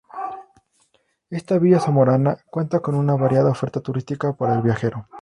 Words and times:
Esta 1.29 1.59
villa 1.59 1.79
zamorana 1.79 2.39
cuenta 2.49 2.79
con 2.79 2.95
una 2.95 3.13
variada 3.13 3.51
oferta 3.51 3.81
turística 3.81 4.33
para 4.33 4.55
el 4.55 4.63
viajero. 4.63 5.07